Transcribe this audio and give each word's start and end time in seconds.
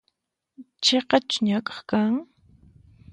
Chiqachus 0.83 1.37
ñak'aq 1.47 1.77
kan? 1.89 2.13